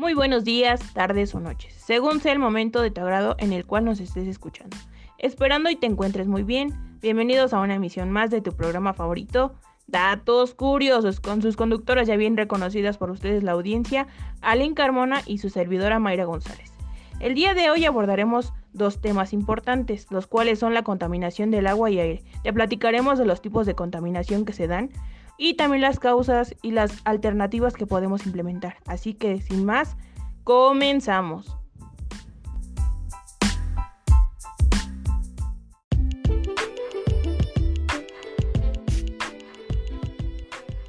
Muy 0.00 0.14
buenos 0.14 0.44
días, 0.44 0.80
tardes 0.94 1.34
o 1.34 1.40
noches, 1.40 1.74
según 1.74 2.20
sea 2.20 2.30
el 2.30 2.38
momento 2.38 2.80
de 2.80 2.92
tu 2.92 3.00
agrado 3.00 3.34
en 3.40 3.52
el 3.52 3.66
cual 3.66 3.84
nos 3.84 3.98
estés 3.98 4.28
escuchando. 4.28 4.76
Esperando 5.18 5.70
y 5.70 5.74
te 5.76 5.86
encuentres 5.86 6.28
muy 6.28 6.44
bien, 6.44 6.72
bienvenidos 7.00 7.52
a 7.52 7.58
una 7.58 7.74
emisión 7.74 8.12
más 8.12 8.30
de 8.30 8.40
tu 8.40 8.52
programa 8.52 8.94
favorito, 8.94 9.56
Datos 9.88 10.54
Curiosos, 10.54 11.18
con 11.18 11.42
sus 11.42 11.56
conductoras 11.56 12.06
ya 12.06 12.14
bien 12.14 12.36
reconocidas 12.36 12.96
por 12.96 13.10
ustedes 13.10 13.42
la 13.42 13.50
audiencia, 13.50 14.06
Aline 14.40 14.76
Carmona 14.76 15.22
y 15.26 15.38
su 15.38 15.50
servidora 15.50 15.98
Mayra 15.98 16.26
González. 16.26 16.72
El 17.18 17.34
día 17.34 17.54
de 17.54 17.68
hoy 17.68 17.84
abordaremos 17.84 18.52
dos 18.72 19.00
temas 19.00 19.32
importantes, 19.32 20.06
los 20.10 20.28
cuales 20.28 20.60
son 20.60 20.74
la 20.74 20.84
contaminación 20.84 21.50
del 21.50 21.66
agua 21.66 21.90
y 21.90 21.98
aire. 21.98 22.22
Te 22.44 22.52
platicaremos 22.52 23.18
de 23.18 23.24
los 23.26 23.42
tipos 23.42 23.66
de 23.66 23.74
contaminación 23.74 24.44
que 24.44 24.52
se 24.52 24.68
dan, 24.68 24.90
y 25.38 25.54
también 25.54 25.80
las 25.80 25.98
causas 25.98 26.54
y 26.62 26.72
las 26.72 27.00
alternativas 27.04 27.74
que 27.74 27.86
podemos 27.86 28.26
implementar. 28.26 28.76
Así 28.86 29.14
que 29.14 29.40
sin 29.40 29.64
más, 29.64 29.96
comenzamos. 30.44 31.58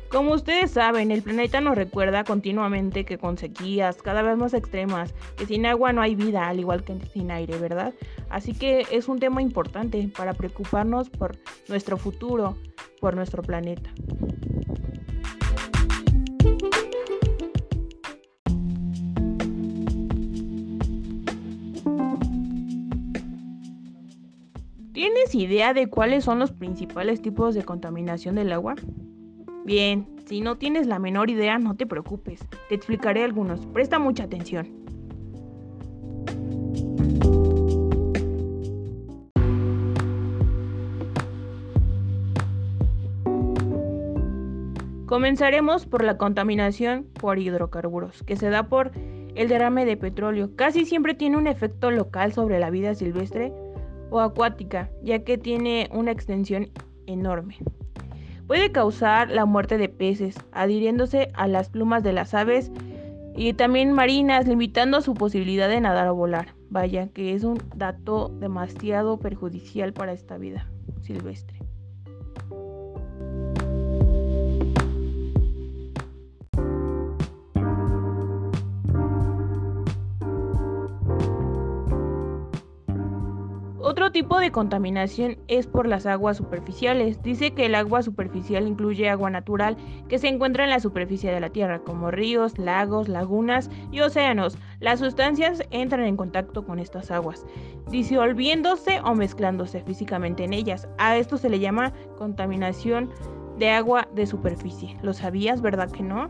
Como 0.09 0.33
ustedes 0.33 0.71
saben, 0.71 1.11
el 1.11 1.21
planeta 1.21 1.61
nos 1.61 1.75
recuerda 1.75 2.23
continuamente 2.23 3.05
que 3.05 3.19
con 3.19 3.37
sequías 3.37 4.01
cada 4.01 4.23
vez 4.23 4.35
más 4.37 4.55
extremas, 4.55 5.13
que 5.37 5.45
sin 5.45 5.67
agua 5.67 5.93
no 5.93 6.01
hay 6.01 6.15
vida, 6.15 6.47
al 6.47 6.59
igual 6.59 6.83
que 6.83 6.99
sin 7.13 7.29
aire, 7.29 7.57
¿verdad? 7.59 7.93
Así 8.29 8.53
que 8.53 8.87
es 8.91 9.07
un 9.07 9.19
tema 9.19 9.43
importante 9.43 10.09
para 10.17 10.33
preocuparnos 10.33 11.11
por 11.11 11.37
nuestro 11.67 11.95
futuro, 11.95 12.57
por 12.99 13.15
nuestro 13.15 13.43
planeta. 13.43 13.91
¿Tienes 25.11 25.33
idea 25.33 25.73
de 25.73 25.87
cuáles 25.87 26.23
son 26.23 26.37
los 26.37 26.51
principales 26.51 27.19
tipos 27.19 27.55
de 27.55 27.63
contaminación 27.63 28.35
del 28.35 28.51
agua? 28.51 28.75
Bien, 29.65 30.07
si 30.27 30.39
no 30.39 30.59
tienes 30.59 30.85
la 30.85 30.99
menor 30.99 31.31
idea, 31.31 31.57
no 31.57 31.75
te 31.75 31.87
preocupes. 31.87 32.45
Te 32.69 32.75
explicaré 32.75 33.23
algunos. 33.23 33.65
Presta 33.65 33.97
mucha 33.97 34.25
atención. 34.25 34.67
Comenzaremos 45.07 45.87
por 45.87 46.03
la 46.03 46.19
contaminación 46.19 47.07
por 47.19 47.39
hidrocarburos, 47.39 48.21
que 48.21 48.35
se 48.35 48.51
da 48.51 48.69
por 48.69 48.91
el 49.33 49.47
derrame 49.47 49.85
de 49.85 49.97
petróleo. 49.97 50.55
Casi 50.55 50.85
siempre 50.85 51.15
tiene 51.15 51.37
un 51.37 51.47
efecto 51.47 51.89
local 51.89 52.31
sobre 52.31 52.59
la 52.59 52.69
vida 52.69 52.93
silvestre 52.93 53.51
o 54.09 54.19
acuática, 54.19 54.89
ya 55.03 55.23
que 55.23 55.37
tiene 55.37 55.89
una 55.91 56.11
extensión 56.11 56.69
enorme. 57.07 57.57
Puede 58.47 58.71
causar 58.71 59.29
la 59.29 59.45
muerte 59.45 59.77
de 59.77 59.89
peces, 59.89 60.35
adhiriéndose 60.51 61.29
a 61.35 61.47
las 61.47 61.69
plumas 61.69 62.01
de 62.03 62.13
las 62.13 62.33
aves 62.33 62.71
y 63.35 63.53
también 63.53 63.93
marinas, 63.93 64.47
limitando 64.47 65.01
su 65.01 65.13
posibilidad 65.13 65.69
de 65.69 65.81
nadar 65.81 66.07
o 66.07 66.15
volar. 66.15 66.55
Vaya 66.69 67.07
que 67.09 67.33
es 67.33 67.43
un 67.43 67.61
dato 67.75 68.29
demasiado 68.39 69.19
perjudicial 69.19 69.93
para 69.93 70.13
esta 70.13 70.37
vida 70.37 70.67
silvestre. 71.01 71.58
Otro 83.89 84.11
tipo 84.11 84.37
de 84.37 84.51
contaminación 84.51 85.39
es 85.47 85.65
por 85.65 85.87
las 85.87 86.05
aguas 86.05 86.37
superficiales. 86.37 87.23
Dice 87.23 87.55
que 87.55 87.65
el 87.65 87.73
agua 87.73 88.03
superficial 88.03 88.67
incluye 88.67 89.09
agua 89.09 89.31
natural 89.31 89.77
que 90.07 90.19
se 90.19 90.27
encuentra 90.27 90.63
en 90.63 90.69
la 90.69 90.79
superficie 90.79 91.31
de 91.31 91.39
la 91.39 91.49
Tierra, 91.49 91.79
como 91.79 92.11
ríos, 92.11 92.59
lagos, 92.59 93.07
lagunas 93.07 93.71
y 93.91 94.01
océanos. 94.01 94.59
Las 94.79 94.99
sustancias 94.99 95.63
entran 95.71 96.03
en 96.03 96.17
contacto 96.17 96.63
con 96.63 96.77
estas 96.77 97.09
aguas, 97.09 97.47
disolviéndose 97.89 98.99
o 99.03 99.15
mezclándose 99.15 99.81
físicamente 99.81 100.43
en 100.43 100.53
ellas. 100.53 100.87
A 100.99 101.17
esto 101.17 101.37
se 101.37 101.49
le 101.49 101.57
llama 101.57 101.91
contaminación 102.15 103.09
de 103.57 103.71
agua 103.71 104.07
de 104.13 104.27
superficie. 104.27 104.97
¿Lo 105.01 105.13
sabías, 105.13 105.63
verdad 105.63 105.89
que 105.89 106.03
no? 106.03 106.29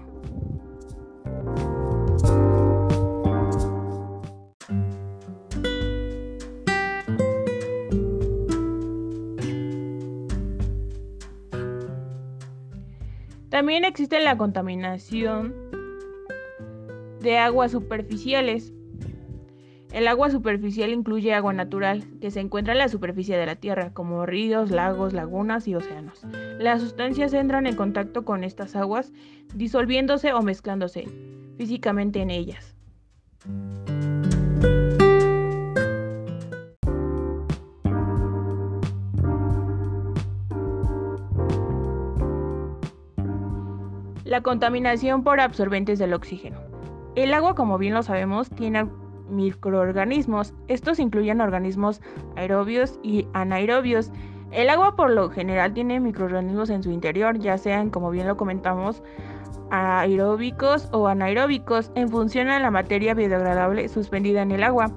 También 13.49 13.83
existe 13.83 14.19
la 14.19 14.37
contaminación 14.37 15.55
de 17.19 17.37
aguas 17.37 17.71
superficiales. 17.71 18.73
El 19.91 20.07
agua 20.07 20.29
superficial 20.29 20.91
incluye 20.91 21.33
agua 21.33 21.51
natural 21.51 22.05
que 22.21 22.29
se 22.29 22.41
encuentra 22.41 22.73
en 22.73 22.79
la 22.79 22.89
superficie 22.89 23.37
de 23.37 23.47
la 23.47 23.55
Tierra, 23.55 23.91
como 23.91 24.27
ríos, 24.27 24.69
lagos, 24.69 25.13
lagunas 25.13 25.67
y 25.67 25.73
océanos. 25.73 26.21
Las 26.59 26.81
sustancias 26.81 27.33
entran 27.33 27.65
en 27.65 27.75
contacto 27.75 28.23
con 28.23 28.43
estas 28.43 28.75
aguas, 28.75 29.11
disolviéndose 29.55 30.31
o 30.33 30.43
mezclándose 30.43 31.07
físicamente 31.57 32.21
en 32.21 32.29
ellas. 32.29 32.75
La 44.39 44.43
contaminación 44.43 45.21
por 45.21 45.41
absorbentes 45.41 45.99
del 45.99 46.13
oxígeno. 46.13 46.61
El 47.15 47.33
agua, 47.33 47.55
como 47.55 47.77
bien 47.77 47.93
lo 47.93 48.03
sabemos, 48.03 48.49
tiene 48.49 48.87
microorganismos. 49.29 50.53
Estos 50.69 50.97
incluyen 50.99 51.41
organismos 51.41 51.99
aerobios 52.37 53.01
y 53.03 53.27
anaerobios. 53.33 54.13
El 54.51 54.69
agua 54.69 54.95
por 54.95 55.11
lo 55.11 55.29
general 55.29 55.73
tiene 55.73 55.99
microorganismos 55.99 56.69
en 56.69 56.83
su 56.83 56.89
interior, 56.89 57.37
ya 57.37 57.57
sean, 57.57 57.89
como 57.89 58.11
bien 58.11 58.29
lo 58.29 58.37
comentamos, 58.37 59.03
aeróbicos 59.71 60.87
o 60.93 61.09
anaeróbicos, 61.09 61.91
en 61.95 62.07
función 62.07 62.47
a 62.47 62.61
la 62.61 62.71
materia 62.71 63.13
biodegradable 63.13 63.89
suspendida 63.89 64.41
en 64.41 64.51
el 64.51 64.63
agua. 64.63 64.89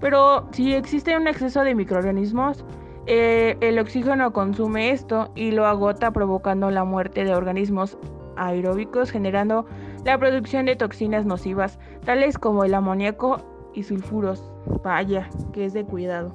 Pero 0.00 0.50
si 0.52 0.74
existe 0.74 1.16
un 1.16 1.28
exceso 1.28 1.64
de 1.64 1.74
microorganismos, 1.74 2.62
eh, 3.06 3.56
el 3.62 3.78
oxígeno 3.78 4.34
consume 4.34 4.90
esto 4.90 5.32
y 5.34 5.52
lo 5.52 5.64
agota 5.64 6.10
provocando 6.10 6.70
la 6.70 6.84
muerte 6.84 7.24
de 7.24 7.34
organismos 7.34 7.96
aeróbicos 8.36 9.10
generando 9.10 9.66
la 10.04 10.18
producción 10.18 10.66
de 10.66 10.76
toxinas 10.76 11.26
nocivas, 11.26 11.78
tales 12.04 12.38
como 12.38 12.64
el 12.64 12.74
amoníaco 12.74 13.70
y 13.74 13.82
sulfuros. 13.82 14.50
Vaya, 14.82 15.28
que 15.52 15.64
es 15.64 15.72
de 15.72 15.84
cuidado. 15.84 16.34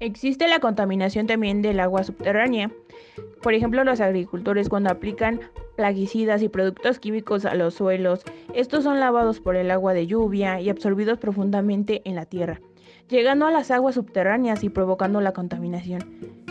Existe 0.00 0.48
la 0.48 0.60
contaminación 0.60 1.26
también 1.26 1.62
del 1.62 1.80
agua 1.80 2.04
subterránea. 2.04 2.70
Por 3.42 3.54
ejemplo, 3.54 3.84
los 3.84 4.00
agricultores 4.00 4.68
cuando 4.68 4.90
aplican 4.90 5.40
plaguicidas 5.76 6.42
y 6.42 6.48
productos 6.48 6.98
químicos 6.98 7.44
a 7.44 7.54
los 7.54 7.74
suelos. 7.74 8.22
Estos 8.54 8.84
son 8.84 9.00
lavados 9.00 9.40
por 9.40 9.56
el 9.56 9.70
agua 9.70 9.94
de 9.94 10.06
lluvia 10.06 10.60
y 10.60 10.68
absorbidos 10.68 11.18
profundamente 11.18 12.02
en 12.04 12.14
la 12.14 12.26
tierra, 12.26 12.60
llegando 13.08 13.46
a 13.46 13.50
las 13.50 13.70
aguas 13.70 13.96
subterráneas 13.96 14.64
y 14.64 14.68
provocando 14.68 15.20
la 15.20 15.32
contaminación. 15.32 16.02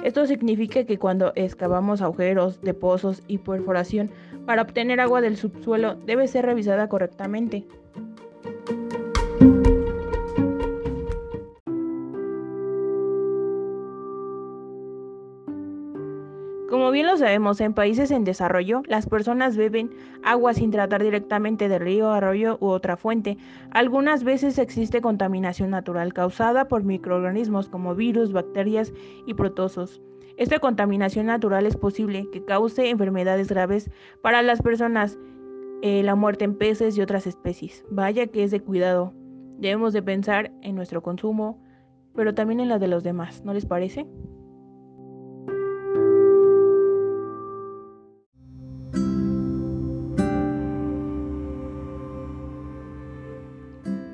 Esto 0.03 0.25
significa 0.25 0.83
que 0.83 0.97
cuando 0.97 1.31
excavamos 1.35 2.01
agujeros 2.01 2.61
de 2.61 2.73
pozos 2.73 3.23
y 3.27 3.37
perforación 3.37 4.11
para 4.45 4.63
obtener 4.63 4.99
agua 4.99 5.21
del 5.21 5.37
subsuelo 5.37 5.95
debe 5.95 6.27
ser 6.27 6.45
revisada 6.45 6.89
correctamente. 6.89 7.65
Bien 16.93 17.07
lo 17.07 17.17
sabemos, 17.17 17.59
en 17.59 17.73
países 17.73 18.11
en 18.11 18.23
desarrollo, 18.23 18.83
las 18.87 19.07
personas 19.07 19.57
beben 19.57 19.91
agua 20.23 20.53
sin 20.53 20.71
tratar 20.71 21.03
directamente 21.03 21.67
de 21.67 21.79
río, 21.79 22.11
arroyo 22.11 22.57
u 22.61 22.67
otra 22.67 22.95
fuente. 22.95 23.37
Algunas 23.71 24.23
veces 24.23 24.57
existe 24.57 25.01
contaminación 25.01 25.71
natural 25.71 26.13
causada 26.13 26.67
por 26.67 26.83
microorganismos 26.83 27.67
como 27.69 27.95
virus, 27.95 28.31
bacterias 28.31 28.93
y 29.25 29.33
protozoos. 29.33 30.01
Esta 30.37 30.59
contaminación 30.59 31.25
natural 31.25 31.65
es 31.65 31.75
posible 31.75 32.27
que 32.31 32.43
cause 32.43 32.89
enfermedades 32.89 33.49
graves 33.49 33.91
para 34.21 34.41
las 34.41 34.61
personas, 34.61 35.19
eh, 35.81 36.01
la 36.03 36.15
muerte 36.15 36.45
en 36.45 36.57
peces 36.57 36.97
y 36.97 37.01
otras 37.01 37.27
especies. 37.27 37.85
Vaya 37.91 38.27
que 38.27 38.43
es 38.43 38.51
de 38.51 38.61
cuidado. 38.61 39.13
Debemos 39.59 39.93
de 39.93 40.01
pensar 40.01 40.51
en 40.61 40.75
nuestro 40.75 41.03
consumo 41.03 41.59
pero 42.15 42.33
también 42.33 42.59
en 42.59 42.69
la 42.69 42.79
de 42.79 42.87
los 42.87 43.03
demás, 43.03 43.43
¿no 43.43 43.53
les 43.53 43.65
parece? 43.65 44.05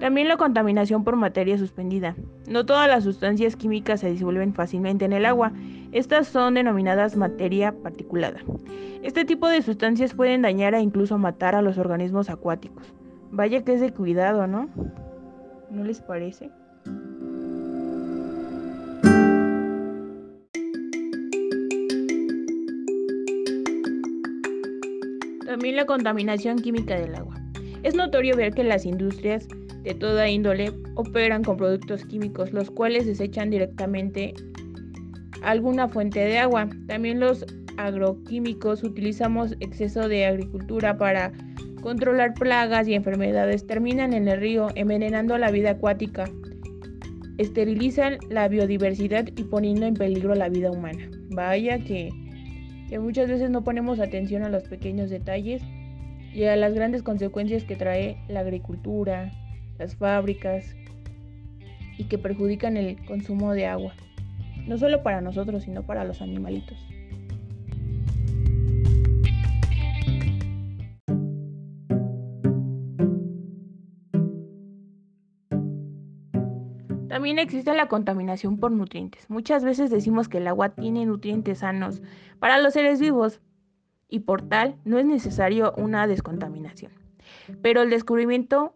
También 0.10 0.28
la 0.28 0.38
contaminación 0.38 1.04
por 1.04 1.16
materia 1.18 1.56
suspendida. 1.60 2.16
No 2.48 2.66
todas 2.66 2.88
las 2.88 3.04
sustancias 3.04 3.56
químicas 3.56 4.00
se 4.00 4.10
disuelven 4.10 4.56
fácilmente 4.56 5.06
en 5.06 5.14
el 5.14 5.24
agua. 5.24 5.52
Estas 5.92 6.28
son 6.28 6.56
denominadas 6.56 7.16
materia 7.16 7.72
particulada. 7.84 8.40
Este 9.04 9.24
tipo 9.24 9.48
de 9.48 9.62
sustancias 9.62 10.16
pueden 10.16 10.42
dañar 10.42 10.74
e 10.74 10.82
incluso 10.82 11.20
matar 11.20 11.54
a 11.54 11.62
los 11.62 11.78
organismos 11.78 12.32
acuáticos. 12.32 12.92
Vaya 13.30 13.64
que 13.64 13.76
es 13.76 13.82
de 13.82 13.94
cuidado, 13.94 14.48
¿no? 14.48 14.68
¿No 15.70 15.84
les 15.84 16.02
parece? 16.02 16.50
También 25.46 25.76
la 25.76 25.86
contaminación 25.86 26.58
química 26.58 26.96
del 26.96 27.14
agua. 27.14 27.36
Es 27.84 27.94
notorio 27.94 28.36
ver 28.36 28.56
que 28.56 28.64
las 28.64 28.88
industrias 28.88 29.48
de 29.84 29.94
toda 29.94 30.30
índole 30.30 30.72
operan 30.96 31.44
con 31.44 31.58
productos 31.58 32.06
químicos, 32.06 32.54
los 32.54 32.70
cuales 32.70 33.06
desechan 33.06 33.50
directamente 33.50 34.34
alguna 35.42 35.88
fuente 35.88 36.20
de 36.20 36.38
agua. 36.38 36.70
También 36.88 37.20
los 37.20 37.46
agroquímicos 37.78 38.84
utilizamos 38.84 39.56
exceso 39.60 40.08
de 40.10 40.26
agricultura 40.26 40.98
para 40.98 41.32
controlar 41.82 42.34
plagas 42.34 42.88
y 42.88 42.94
enfermedades, 42.94 43.66
terminan 43.66 44.14
en 44.14 44.28
el 44.28 44.40
río 44.40 44.68
envenenando 44.76 45.38
la 45.38 45.50
vida 45.50 45.72
acuática, 45.72 46.26
esterilizan 47.38 48.18
la 48.30 48.50
biodiversidad 48.50 49.30
y 49.36 49.44
poniendo 49.46 49.86
en 49.86 49.94
peligro 49.94 50.36
la 50.36 50.50
vida 50.50 50.72
humana. 50.72 51.10
Vaya 51.30 51.80
que, 51.80 52.10
que 52.90 53.00
muchas 53.00 53.30
veces 53.30 53.50
no 53.50 53.64
ponemos 53.64 54.02
atención 54.02 54.44
a 54.44 54.50
los 54.50 54.64
pequeños 54.64 55.10
detalles 55.10 55.62
y 56.34 56.44
a 56.44 56.56
las 56.58 56.74
grandes 56.74 57.02
consecuencias 57.02 57.64
que 57.64 57.78
trae 57.78 58.18
la 58.28 58.42
agricultura, 58.42 59.32
las 59.80 59.96
fábricas 59.96 60.76
y 61.98 62.04
que 62.04 62.18
perjudican 62.18 62.78
el 62.78 63.04
consumo 63.06 63.54
de 63.54 63.66
agua, 63.66 63.94
no 64.68 64.78
solo 64.78 65.02
para 65.02 65.22
nosotros, 65.22 65.64
sino 65.64 65.84
para 65.84 66.04
los 66.04 66.22
animalitos. 66.22 66.78
También 77.08 77.40
existe 77.40 77.74
la 77.74 77.88
contaminación 77.88 78.60
por 78.60 78.72
nutrientes. 78.72 79.30
Muchas 79.30 79.66
veces 79.66 79.90
decimos 79.90 80.30
que 80.30 80.38
el 80.38 80.48
agua 80.48 80.70
tiene 80.70 81.06
nutrientes 81.06 81.60
sanos 81.60 82.02
para 82.40 82.60
los 82.60 82.74
seres 82.74 83.02
vivos 83.02 83.42
y 84.08 84.20
por 84.20 84.42
tal 84.48 84.78
no 84.86 85.00
es 85.00 85.06
necesario 85.06 85.74
una 85.76 86.08
descontaminación. 86.08 86.94
Pero 87.62 87.82
el 87.82 87.90
descubrimiento 87.90 88.76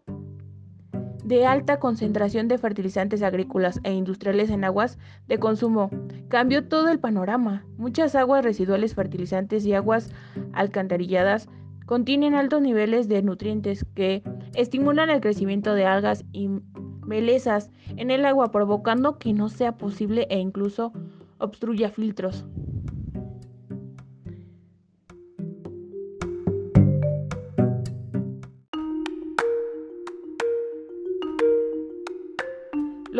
de 1.24 1.46
alta 1.46 1.78
concentración 1.78 2.48
de 2.48 2.58
fertilizantes 2.58 3.22
agrícolas 3.22 3.80
e 3.82 3.92
industriales 3.92 4.50
en 4.50 4.62
aguas 4.64 4.98
de 5.26 5.38
consumo 5.38 5.90
cambió 6.28 6.68
todo 6.68 6.90
el 6.90 7.00
panorama. 7.00 7.64
Muchas 7.78 8.14
aguas 8.14 8.44
residuales 8.44 8.94
fertilizantes 8.94 9.64
y 9.64 9.72
aguas 9.72 10.10
alcantarilladas 10.52 11.48
contienen 11.86 12.34
altos 12.34 12.60
niveles 12.60 13.08
de 13.08 13.22
nutrientes 13.22 13.86
que 13.94 14.22
estimulan 14.54 15.10
el 15.10 15.20
crecimiento 15.20 15.74
de 15.74 15.86
algas 15.86 16.24
y 16.32 16.48
melezas 17.06 17.70
en 17.96 18.10
el 18.10 18.24
agua, 18.24 18.50
provocando 18.50 19.18
que 19.18 19.32
no 19.32 19.48
sea 19.48 19.72
posible 19.72 20.26
e 20.30 20.38
incluso 20.38 20.92
obstruya 21.38 21.90
filtros. 21.90 22.46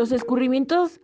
Los 0.05 0.13
escurrimientos 0.13 1.01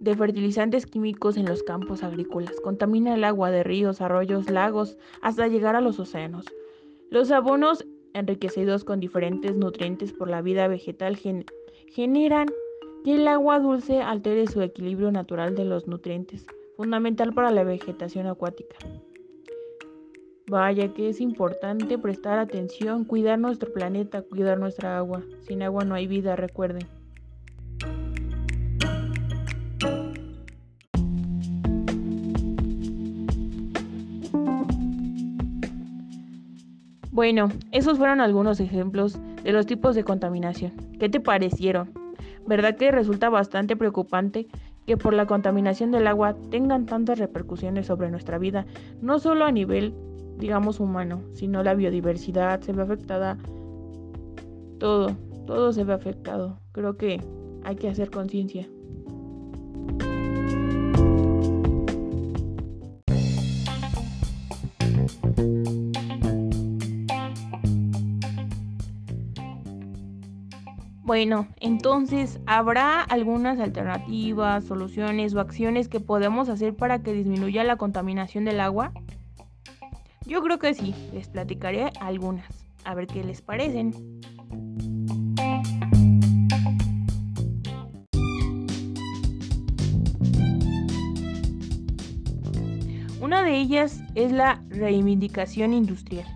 de 0.00 0.16
fertilizantes 0.16 0.86
químicos 0.86 1.36
en 1.36 1.44
los 1.44 1.62
campos 1.62 2.02
agrícolas 2.02 2.58
contaminan 2.62 3.12
el 3.12 3.24
agua 3.24 3.50
de 3.50 3.62
ríos, 3.62 4.00
arroyos, 4.00 4.48
lagos, 4.48 4.96
hasta 5.20 5.48
llegar 5.48 5.76
a 5.76 5.82
los 5.82 6.00
océanos. 6.00 6.46
Los 7.10 7.30
abonos 7.30 7.84
enriquecidos 8.14 8.84
con 8.84 9.00
diferentes 9.00 9.54
nutrientes 9.54 10.14
por 10.14 10.30
la 10.30 10.40
vida 10.40 10.66
vegetal 10.66 11.18
generan 11.88 12.48
que 13.04 13.16
el 13.16 13.28
agua 13.28 13.60
dulce 13.60 14.00
altere 14.00 14.46
su 14.46 14.62
equilibrio 14.62 15.12
natural 15.12 15.54
de 15.54 15.66
los 15.66 15.86
nutrientes, 15.86 16.46
fundamental 16.78 17.34
para 17.34 17.50
la 17.50 17.64
vegetación 17.64 18.28
acuática. 18.28 18.78
Vaya 20.46 20.94
que 20.94 21.10
es 21.10 21.20
importante 21.20 21.98
prestar 21.98 22.38
atención, 22.38 23.04
cuidar 23.04 23.38
nuestro 23.38 23.70
planeta, 23.74 24.22
cuidar 24.22 24.58
nuestra 24.58 24.96
agua. 24.96 25.22
Sin 25.42 25.62
agua 25.62 25.84
no 25.84 25.94
hay 25.94 26.06
vida, 26.06 26.34
recuerden. 26.34 27.01
Bueno, 37.22 37.50
esos 37.70 37.98
fueron 37.98 38.20
algunos 38.20 38.58
ejemplos 38.58 39.16
de 39.44 39.52
los 39.52 39.64
tipos 39.64 39.94
de 39.94 40.02
contaminación. 40.02 40.72
¿Qué 40.98 41.08
te 41.08 41.20
parecieron? 41.20 41.92
¿Verdad 42.48 42.74
que 42.74 42.90
resulta 42.90 43.28
bastante 43.28 43.76
preocupante 43.76 44.48
que 44.88 44.96
por 44.96 45.14
la 45.14 45.26
contaminación 45.26 45.92
del 45.92 46.08
agua 46.08 46.34
tengan 46.50 46.84
tantas 46.84 47.20
repercusiones 47.20 47.86
sobre 47.86 48.10
nuestra 48.10 48.38
vida, 48.38 48.66
no 49.00 49.20
solo 49.20 49.44
a 49.44 49.52
nivel, 49.52 49.94
digamos, 50.38 50.80
humano, 50.80 51.22
sino 51.32 51.62
la 51.62 51.74
biodiversidad 51.74 52.60
se 52.60 52.72
ve 52.72 52.82
afectada, 52.82 53.38
todo, 54.80 55.16
todo 55.46 55.72
se 55.72 55.84
ve 55.84 55.92
afectado. 55.92 56.58
Creo 56.72 56.96
que 56.96 57.20
hay 57.62 57.76
que 57.76 57.88
hacer 57.88 58.10
conciencia. 58.10 58.66
Bueno, 71.12 71.46
entonces, 71.60 72.40
¿habrá 72.46 73.02
algunas 73.02 73.60
alternativas, 73.60 74.64
soluciones 74.64 75.34
o 75.34 75.40
acciones 75.40 75.88
que 75.88 76.00
podemos 76.00 76.48
hacer 76.48 76.74
para 76.74 77.02
que 77.02 77.12
disminuya 77.12 77.64
la 77.64 77.76
contaminación 77.76 78.46
del 78.46 78.60
agua? 78.60 78.94
Yo 80.24 80.42
creo 80.42 80.58
que 80.58 80.72
sí, 80.72 80.94
les 81.12 81.28
platicaré 81.28 81.92
algunas, 82.00 82.66
a 82.84 82.94
ver 82.94 83.08
qué 83.08 83.22
les 83.22 83.42
parecen. 83.42 83.92
Una 93.20 93.42
de 93.42 93.58
ellas 93.58 94.00
es 94.14 94.32
la 94.32 94.62
reivindicación 94.70 95.74
industrial. 95.74 96.26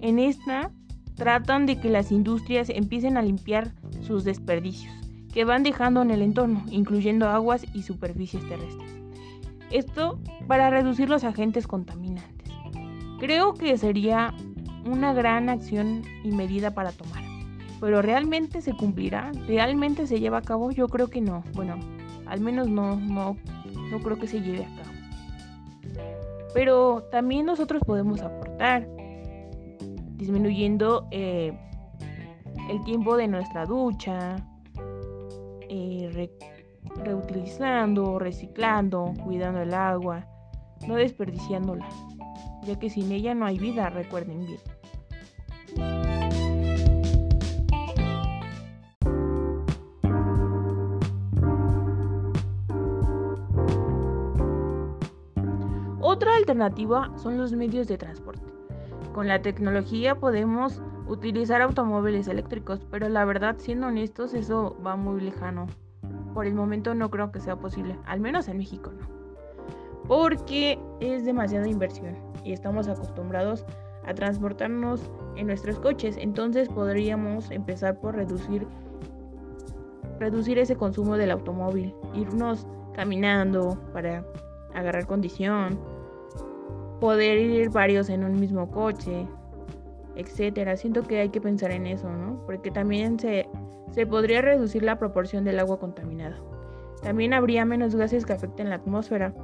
En 0.00 0.18
esta 0.18 0.72
tratan 1.20 1.66
de 1.66 1.78
que 1.78 1.90
las 1.90 2.12
industrias 2.12 2.70
empiecen 2.70 3.18
a 3.18 3.22
limpiar 3.22 3.72
sus 4.00 4.24
desperdicios 4.24 4.90
que 5.34 5.44
van 5.44 5.62
dejando 5.62 6.00
en 6.00 6.10
el 6.10 6.22
entorno, 6.22 6.64
incluyendo 6.70 7.28
aguas 7.28 7.66
y 7.74 7.82
superficies 7.82 8.48
terrestres. 8.48 8.90
Esto 9.70 10.18
para 10.48 10.70
reducir 10.70 11.10
los 11.10 11.22
agentes 11.22 11.66
contaminantes. 11.66 12.50
Creo 13.18 13.52
que 13.52 13.76
sería 13.76 14.32
una 14.86 15.12
gran 15.12 15.50
acción 15.50 16.04
y 16.24 16.30
medida 16.30 16.70
para 16.70 16.90
tomar. 16.90 17.22
Pero 17.82 18.00
¿realmente 18.00 18.62
se 18.62 18.74
cumplirá? 18.74 19.30
¿Realmente 19.46 20.06
se 20.06 20.20
lleva 20.20 20.38
a 20.38 20.42
cabo? 20.42 20.70
Yo 20.70 20.88
creo 20.88 21.08
que 21.08 21.20
no. 21.20 21.44
Bueno, 21.52 21.78
al 22.24 22.40
menos 22.40 22.66
no, 22.66 22.96
no, 22.96 23.36
no 23.90 23.98
creo 24.00 24.18
que 24.18 24.26
se 24.26 24.40
lleve 24.40 24.64
a 24.64 24.68
cabo. 24.68 26.00
Pero 26.54 27.02
también 27.12 27.44
nosotros 27.44 27.82
podemos 27.86 28.22
aportar 28.22 28.88
disminuyendo 30.20 31.08
eh, 31.10 31.50
el 32.68 32.84
tiempo 32.84 33.16
de 33.16 33.26
nuestra 33.26 33.64
ducha, 33.64 34.36
eh, 35.70 36.30
reutilizando, 37.02 38.18
reciclando, 38.18 39.14
cuidando 39.24 39.62
el 39.62 39.72
agua, 39.72 40.26
no 40.86 40.96
desperdiciándola, 40.96 41.88
ya 42.64 42.78
que 42.78 42.90
sin 42.90 43.10
ella 43.10 43.34
no 43.34 43.46
hay 43.46 43.58
vida, 43.58 43.88
recuerden 43.88 44.44
bien. 44.44 44.60
Otra 56.02 56.36
alternativa 56.36 57.10
son 57.16 57.38
los 57.38 57.52
medios 57.52 57.88
de 57.88 57.96
transporte. 57.96 58.59
Con 59.12 59.26
la 59.26 59.42
tecnología 59.42 60.14
podemos 60.14 60.82
utilizar 61.08 61.62
automóviles 61.62 62.28
eléctricos, 62.28 62.86
pero 62.90 63.08
la 63.08 63.24
verdad, 63.24 63.56
siendo 63.58 63.88
honestos, 63.88 64.34
eso 64.34 64.76
va 64.84 64.96
muy 64.96 65.20
lejano. 65.20 65.66
por 66.32 66.46
el 66.46 66.54
momento 66.54 66.94
no 66.94 67.10
creo 67.10 67.32
que 67.32 67.40
sea 67.40 67.56
posible, 67.56 67.98
al 68.06 68.20
menos 68.20 68.46
en 68.46 68.58
México 68.58 68.92
no. 68.92 69.08
Porque 70.06 70.78
es 71.00 71.24
demasiada 71.24 71.66
inversión 71.66 72.16
y 72.44 72.52
estamos 72.52 72.86
acostumbrados 72.86 73.64
a 74.06 74.14
transportarnos 74.14 75.10
en 75.34 75.48
nuestros 75.48 75.80
coches, 75.80 76.16
entonces 76.16 76.68
podríamos 76.68 77.50
empezar 77.50 77.98
por 77.98 78.14
reducir 78.14 78.66
reducir 80.20 80.58
ese 80.58 80.76
consumo 80.76 81.16
del 81.16 81.30
automóvil, 81.30 81.94
irnos 82.14 82.66
caminando 82.94 83.76
para 83.92 84.24
agarrar 84.74 85.06
condición, 85.06 85.80
poder 87.00 87.38
ir 87.38 87.70
varios 87.70 88.10
en 88.10 88.24
un 88.24 88.38
mismo 88.38 88.70
coche, 88.70 89.26
etcétera. 90.16 90.76
Siento 90.76 91.02
que 91.02 91.20
hay 91.20 91.30
que 91.30 91.40
pensar 91.40 91.72
en 91.72 91.86
eso, 91.86 92.10
¿no? 92.10 92.44
Porque 92.46 92.70
también 92.70 93.18
se, 93.18 93.48
se 93.90 94.06
podría 94.06 94.42
reducir 94.42 94.82
la 94.82 94.98
proporción 94.98 95.44
del 95.44 95.58
agua 95.58 95.80
contaminada. 95.80 96.38
También 97.02 97.32
habría 97.32 97.64
menos 97.64 97.96
gases 97.96 98.26
que 98.26 98.34
afecten 98.34 98.68
la 98.68 98.76
atmósfera. 98.76 99.34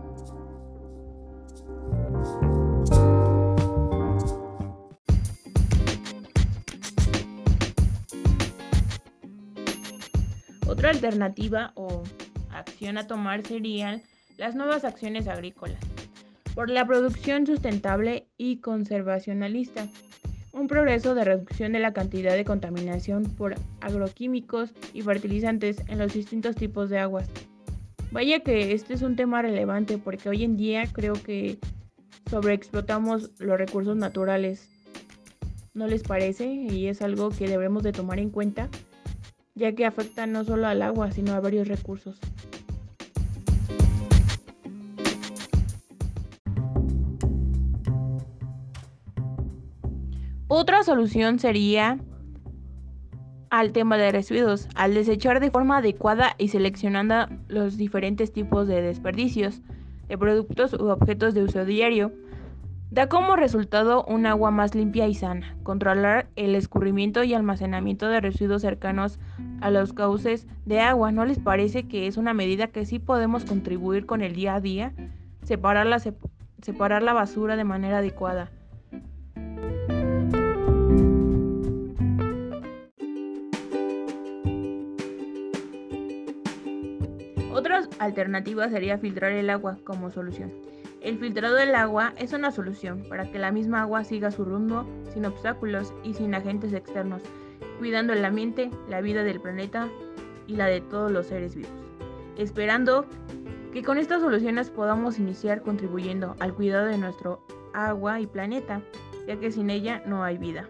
Otra 10.69 10.91
alternativa 10.91 11.73
o 11.75 12.03
acción 12.53 12.99
a 12.99 13.07
tomar 13.07 13.47
serían 13.47 14.03
las 14.37 14.55
nuevas 14.55 14.85
acciones 14.85 15.27
agrícolas 15.27 15.96
por 16.57 16.71
la 16.71 16.87
producción 16.87 17.47
sustentable 17.47 18.29
y 18.39 18.61
conservacionalista, 18.61 19.89
un 20.55 20.69
progreso 20.69 21.15
de 21.15 21.23
reducción 21.23 21.73
de 21.73 21.81
la 21.81 21.93
cantidad 21.93 22.35
de 22.35 22.47
contaminación 22.47 23.25
por 23.25 23.57
agroquímicos 23.83 24.73
y 24.95 25.03
fertilizantes 25.03 25.77
en 25.87 25.99
los 25.99 26.15
distintos 26.15 26.57
tipos 26.57 26.89
de 26.89 26.99
aguas. 26.99 27.29
Vaya 28.11 28.41
que 28.41 28.73
este 28.73 28.95
es 28.95 29.03
un 29.03 29.17
tema 29.17 29.43
relevante 29.43 29.99
porque 29.99 30.31
hoy 30.31 30.45
en 30.45 30.57
día 30.57 30.85
creo 30.91 31.13
que 31.13 31.59
sobreexplotamos 32.31 33.33
los 33.39 33.59
recursos 33.59 33.95
naturales. 33.95 34.71
¿No 35.75 35.87
les 35.87 36.05
parece? 36.05 36.47
Y 36.47 36.87
es 36.87 37.03
algo 37.03 37.29
que 37.29 37.49
debemos 37.49 37.83
de 37.83 37.93
tomar 37.93 38.19
en 38.19 38.31
cuenta 38.31 38.71
ya 39.57 39.75
que 39.75 39.87
afecta 39.87 40.27
no 40.27 40.45
solo 40.45 40.69
al 40.69 40.83
agua, 40.83 41.11
sino 41.11 41.33
a 41.33 41.41
varios 41.41 41.67
recursos. 41.67 42.21
Otra 50.59 50.83
solución 50.85 51.39
sería 51.39 51.99
al 53.51 53.73
tema 53.73 53.99
de 53.99 54.11
residuos, 54.11 54.71
al 54.75 54.95
desechar 54.95 55.39
de 55.39 55.51
forma 55.51 55.77
adecuada 55.77 56.35
y 56.39 56.49
seleccionando 56.49 57.27
los 57.47 57.77
diferentes 57.77 58.33
tipos 58.33 58.67
de 58.67 58.81
desperdicios 58.81 59.61
de 60.09 60.17
productos 60.17 60.73
u 60.73 60.89
objetos 60.89 61.35
de 61.35 61.43
uso 61.43 61.67
diario, 61.67 62.11
da 62.91 63.07
como 63.07 63.37
resultado 63.37 64.03
un 64.07 64.25
agua 64.25 64.51
más 64.51 64.75
limpia 64.75 65.07
y 65.07 65.13
sana, 65.13 65.55
controlar 65.63 66.31
el 66.37 66.55
escurrimiento 66.55 67.23
y 67.23 67.35
almacenamiento 67.35 68.09
de 68.09 68.23
residuos 68.23 68.63
cercanos 68.63 69.19
a 69.61 69.71
los 69.71 69.93
cauces 69.93 70.47
de 70.65 70.81
agua. 70.81 71.13
¿No 71.13 71.27
les 71.27 71.39
parece 71.39 71.87
que 71.87 72.07
es 72.07 72.17
una 72.17 72.33
medida 72.33 72.69
que 72.69 72.87
sí 72.87 72.99
podemos 72.99 73.45
contribuir 73.45 74.07
con 74.07 74.23
el 74.23 74.35
día 74.35 74.55
a 74.55 74.63
día? 74.63 74.95
Separar 75.43 75.85
la, 75.85 75.99
separar 76.63 77.03
la 77.03 77.13
basura 77.13 77.57
de 77.57 77.65
manera 77.65 77.99
adecuada. 77.99 78.51
Alternativa 87.99 88.69
sería 88.69 88.99
filtrar 88.99 89.33
el 89.33 89.51
agua 89.51 89.79
como 89.85 90.11
solución. 90.11 90.53
El 91.01 91.19
filtrado 91.19 91.55
del 91.55 91.75
agua 91.75 92.15
es 92.17 92.33
una 92.33 92.51
solución 92.51 93.05
para 93.09 93.31
que 93.31 93.39
la 93.39 93.53
misma 93.53 93.83
agua 93.83 94.05
siga 94.05 94.31
su 94.31 94.45
rumbo 94.45 94.85
sin 95.13 95.25
obstáculos 95.25 95.95
y 96.03 96.15
sin 96.15 96.35
agentes 96.35 96.73
externos, 96.73 97.23
cuidando 97.79 98.13
el 98.13 98.25
ambiente, 98.25 98.71
la 98.89 99.01
vida 99.01 99.23
del 99.23 99.41
planeta 99.41 99.89
y 100.47 100.57
la 100.57 100.67
de 100.67 100.81
todos 100.81 101.13
los 101.13 101.27
seres 101.27 101.55
vivos. 101.55 101.71
Esperando 102.37 103.07
que 103.73 103.83
con 103.83 103.99
estas 103.99 104.23
soluciones 104.23 104.71
podamos 104.71 105.19
iniciar 105.19 105.63
contribuyendo 105.63 106.35
al 106.41 106.55
cuidado 106.55 106.87
de 106.87 106.99
nuestro 106.99 107.43
agua 107.73 108.21
y 108.21 108.27
planeta, 108.27 108.81
ya 109.27 109.39
que 109.39 109.53
sin 109.53 109.71
ella 109.71 110.03
no 110.07 110.25
hay 110.25 110.39
vida. 110.39 110.69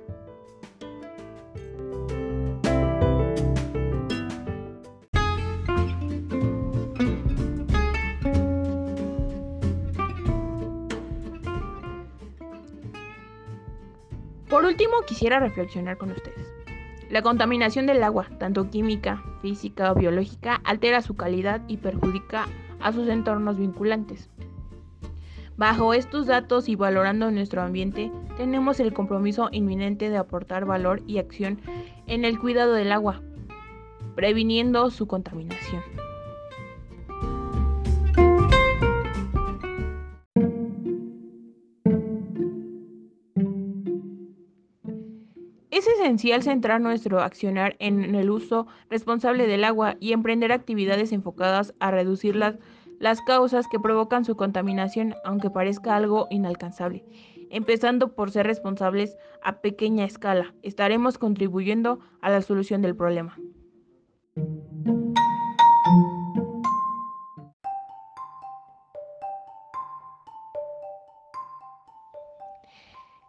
Último, 14.67 15.03
quisiera 15.07 15.41
reflexionar 15.41 15.97
con 15.97 16.11
ustedes. 16.11 16.53
La 17.11 17.23
contaminación 17.23 17.87
del 17.87 18.03
agua, 18.03 18.27
tanto 18.39 18.69
química, 18.69 19.23
física 19.41 19.93
o 19.93 19.95
biológica, 19.95 20.61
altera 20.65 21.03
su 21.03 21.15
calidad 21.15 21.63
y 21.69 21.77
perjudica 21.77 22.47
a 22.81 22.93
sus 22.93 23.09
entornos 23.09 23.59
vinculantes. 23.59 24.29
Bajo 25.57 25.95
estos 25.95 26.27
datos 26.27 26.69
y 26.69 26.75
valorando 26.75 27.31
nuestro 27.31 27.63
ambiente, 27.63 28.13
tenemos 28.37 28.79
el 28.79 28.93
compromiso 28.93 29.49
inminente 29.53 30.11
de 30.11 30.19
aportar 30.19 30.67
valor 30.67 31.01
y 31.07 31.19
acción 31.19 31.61
en 32.07 32.25
el 32.25 32.39
cuidado 32.39 32.75
del 32.75 32.93
agua, 32.93 33.23
previniendo 34.15 34.91
su 34.91 35.07
contaminación. 35.07 35.83
Esencial 46.07 46.45
centrar 46.45 46.81
nuestro 46.81 47.21
accionar 47.21 47.75
en 47.81 48.15
el 48.15 48.31
uso 48.31 48.69
responsable 48.89 49.49
del 49.49 49.65
agua 49.65 49.97
y 49.99 50.13
emprender 50.13 50.53
actividades 50.53 51.11
enfocadas 51.11 51.75
a 51.81 51.91
reducir 51.91 52.37
las, 52.37 52.59
las 53.01 53.21
causas 53.23 53.67
que 53.67 53.81
provocan 53.81 54.25
su 54.25 54.37
contaminación, 54.37 55.17
aunque 55.25 55.51
parezca 55.51 55.97
algo 55.97 56.29
inalcanzable. 56.31 57.05
Empezando 57.51 58.15
por 58.15 58.31
ser 58.31 58.47
responsables 58.47 59.17
a 59.43 59.61
pequeña 59.61 60.05
escala, 60.05 60.55
estaremos 60.63 61.19
contribuyendo 61.19 61.99
a 62.21 62.31
la 62.31 62.41
solución 62.41 62.83
del 62.83 62.95
problema. 62.95 63.37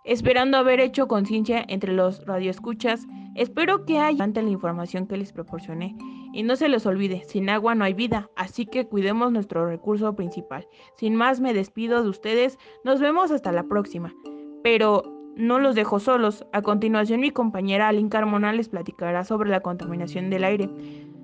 Esperando 0.07 0.57
haber 0.57 0.79
hecho 0.79 1.09
conciencia 1.09 1.65
entre 1.67 1.91
los 1.91 2.25
radioescuchas, 2.25 3.05
espero 3.35 3.83
que 3.83 3.99
haya 3.99 4.25
la 4.25 4.41
información 4.49 5.05
que 5.05 5.17
les 5.17 5.33
proporcioné. 5.33 5.97
Y 6.31 6.43
no 6.43 6.55
se 6.55 6.69
les 6.69 6.85
olvide, 6.85 7.25
sin 7.25 7.49
agua 7.49 7.75
no 7.75 7.83
hay 7.83 7.93
vida, 7.93 8.29
así 8.37 8.65
que 8.65 8.87
cuidemos 8.87 9.33
nuestro 9.33 9.67
recurso 9.67 10.15
principal. 10.15 10.65
Sin 10.95 11.13
más, 11.15 11.41
me 11.41 11.53
despido 11.53 12.03
de 12.03 12.09
ustedes, 12.09 12.57
nos 12.85 13.01
vemos 13.01 13.31
hasta 13.31 13.51
la 13.51 13.63
próxima. 13.63 14.15
Pero 14.63 15.03
no 15.35 15.59
los 15.59 15.75
dejo 15.75 15.99
solos, 15.99 16.45
a 16.53 16.61
continuación 16.61 17.19
mi 17.19 17.31
compañera 17.31 17.89
Aline 17.89 18.09
Carmona 18.09 18.53
les 18.53 18.69
platicará 18.69 19.25
sobre 19.25 19.49
la 19.49 19.59
contaminación 19.59 20.29
del 20.29 20.45
aire. 20.45 20.69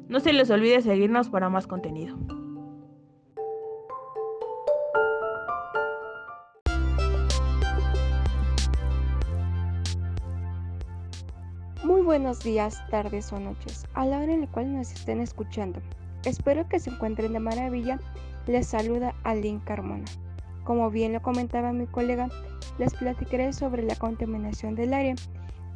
No 0.10 0.20
se 0.20 0.34
les 0.34 0.50
olvide 0.50 0.82
seguirnos 0.82 1.30
para 1.30 1.50
más 1.50 1.68
contenido. 1.68 2.18
Buenos 12.04 12.42
días, 12.42 12.86
tardes 12.90 13.32
o 13.32 13.40
noches, 13.40 13.86
a 13.94 14.06
la 14.06 14.20
hora 14.20 14.34
en 14.34 14.42
la 14.42 14.48
cual 14.48 14.74
nos 14.74 14.92
estén 14.92 15.22
escuchando. 15.22 15.82
Espero 16.26 16.68
que 16.68 16.80
se 16.80 16.90
encuentren 16.90 17.32
de 17.32 17.40
maravilla. 17.40 17.98
Les 18.46 18.68
saluda 18.68 19.16
Aline 19.24 19.62
Carmona. 19.64 20.04
Como 20.66 20.92
bien 20.92 21.14
lo 21.14 21.22
comentaba 21.22 21.72
mi 21.72 21.86
colega, 21.86 22.30
les 22.78 22.94
platicaré 22.94 23.54
sobre 23.54 23.84
la 23.84 23.96
contaminación 23.96 24.76
del 24.76 24.94
aire. 24.94 25.16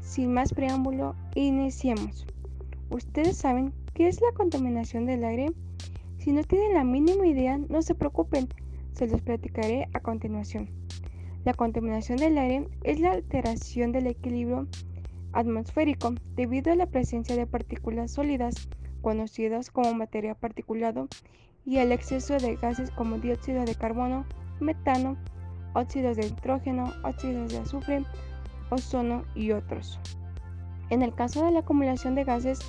Sin 0.01 0.34
más 0.34 0.53
preámbulo, 0.53 1.15
iniciemos. 1.36 2.25
¿Ustedes 2.89 3.38
saben 3.38 3.74
qué 3.93 4.10
es 4.10 4.19
la 4.19 4.34
contaminación 4.34 5.05
del 5.05 5.24
aire? 5.24 5.53
Si 6.17 6.34
no 6.34 6.43
tienen 6.43 6.74
la 6.74 6.84
mínima 6.84 7.25
idea, 7.25 7.57
no 7.57 7.81
se 7.81 7.96
preocupen, 7.96 8.50
se 8.91 9.07
los 9.07 9.22
platicaré 9.22 9.88
a 9.93 10.01
continuación. 10.01 10.69
La 11.46 11.53
contaminación 11.53 12.17
del 12.17 12.38
aire 12.38 12.67
es 12.84 13.00
la 13.00 13.12
alteración 13.12 13.93
del 13.93 14.07
equilibrio 14.07 14.67
atmosférico 15.38 16.15
debido 16.36 16.72
a 16.72 16.75
la 16.75 16.88
presencia 16.88 17.36
de 17.36 17.46
partículas 17.46 18.12
sólidas 18.12 18.67
conocidas 19.01 19.70
como 19.70 19.94
materia 19.94 20.34
particulado 20.34 21.08
y 21.63 21.77
el 21.77 21.91
exceso 21.91 22.38
de 22.38 22.56
gases 22.56 22.89
como 22.91 23.20
dióxido 23.20 23.63
de 23.63 23.75
carbono, 23.75 24.25
metano, 24.60 25.15
óxidos 25.74 26.17
de 26.17 26.24
nitrógeno, 26.24 26.91
óxidos 27.03 27.51
de 27.51 27.60
azufre, 27.60 28.03
ozono 28.72 29.25
y 29.36 29.51
otros. 29.51 30.00
En 30.89 31.03
el 31.03 31.13
caso 31.13 31.46
de 31.46 31.51
la 31.51 31.60
acumulación 31.60 32.15
de 32.15 32.24
gases, 32.24 32.60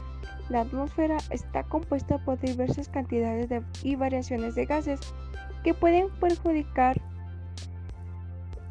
La 0.49 0.61
atmósfera 0.63 1.19
está 1.31 1.63
compuesta 1.65 2.19
por 2.25 2.41
diversas 2.41 2.89
cantidades 2.89 3.51
y 3.83 3.97
variaciones 3.97 4.55
de 4.55 4.65
gases 4.65 5.01
que 5.63 5.75
pueden 5.75 6.09
perjudicar 6.21 7.01